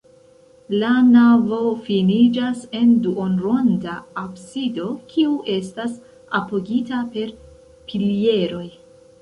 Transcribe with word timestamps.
La 0.83 0.87
navo 1.09 1.57
finiĝas 1.89 2.63
en 2.79 2.95
duonronda 3.07 3.97
absido, 4.23 4.89
kiu 5.13 5.37
estas 5.59 5.95
apogita 6.41 7.05
per 7.15 7.39
pilieroj. 7.93 8.67